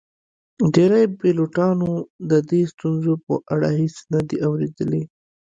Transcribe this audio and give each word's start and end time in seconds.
ډیری 0.73 1.03
پیلوټانو 1.19 1.91
د 2.31 2.31
دې 2.49 2.61
ستونزو 2.73 3.13
په 3.25 3.33
اړه 3.53 3.69
هیڅ 3.79 3.95
نه 4.13 4.19
دي 4.27 4.37
اوریدلي 4.47 5.03